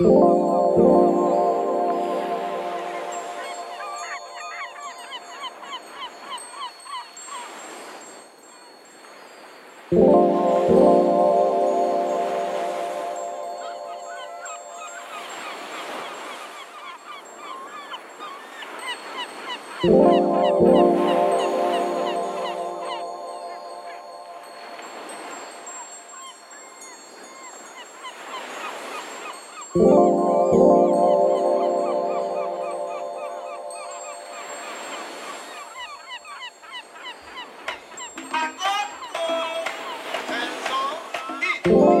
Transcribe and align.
Oh. 0.00 0.47
Thank. 41.68 41.97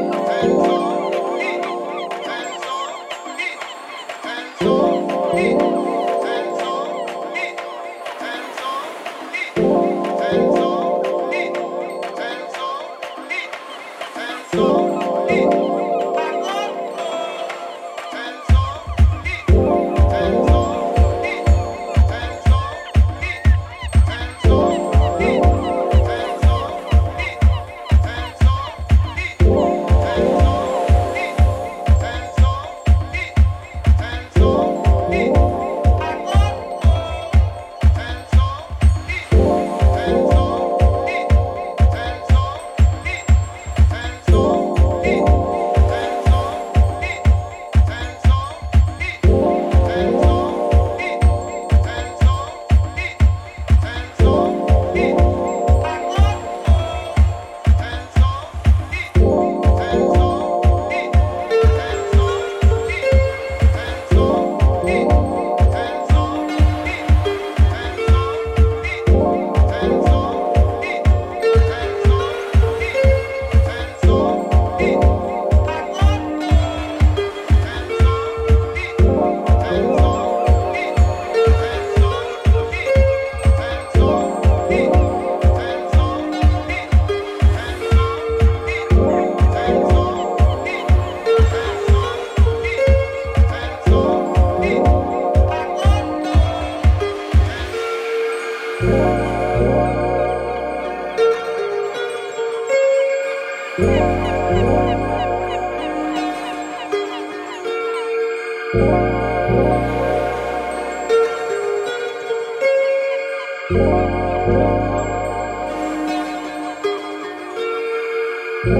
Thank 118.64 118.76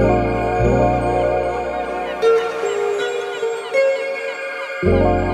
you. 4.83 5.28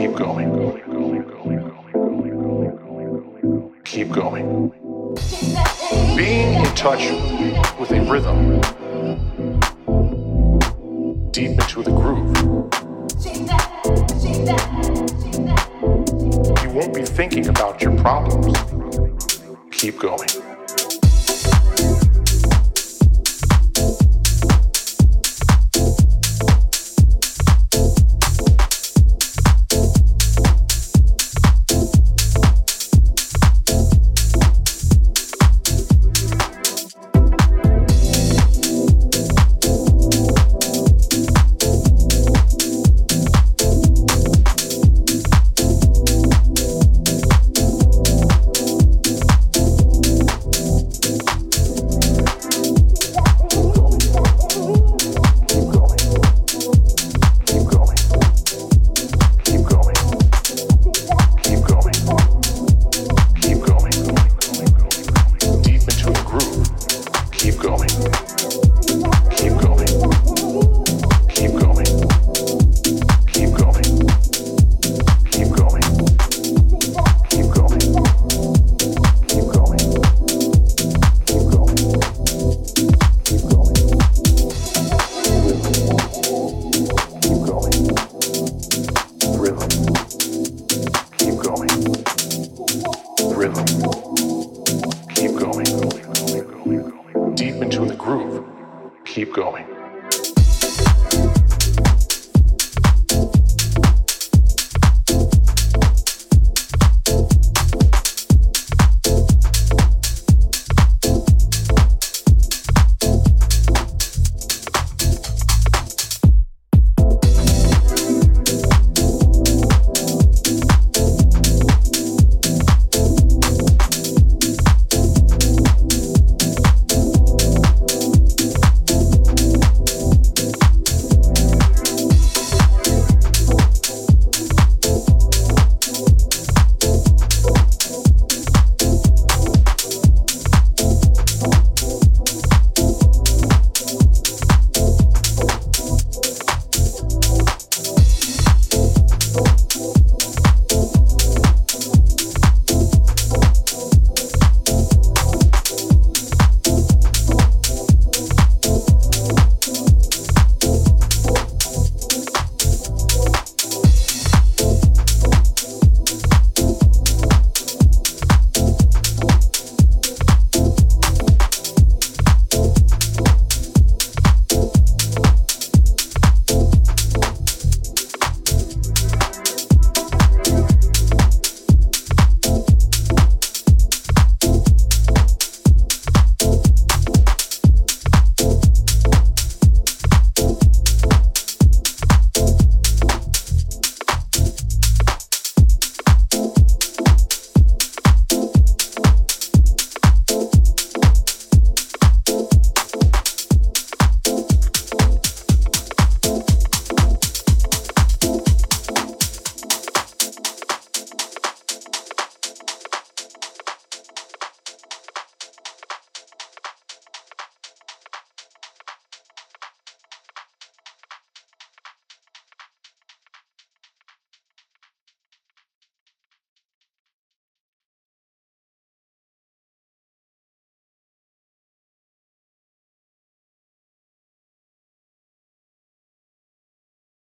Keep 0.00 0.16
going. 0.16 0.50
Keep 3.84 4.08
going. 4.10 4.70
Being 6.16 6.54
in 6.54 6.74
touch 6.74 7.10
with 7.78 7.90
a 7.90 8.00
rhythm, 8.08 8.62
deep 11.32 11.50
into 11.50 11.82
the 11.82 11.90
groove, 11.90 12.34
you 16.64 16.70
won't 16.70 16.94
be 16.94 17.02
thinking 17.02 17.48
about 17.48 17.82
your 17.82 17.94
problems. 17.98 18.56
Keep 19.70 19.98
going. 19.98 20.49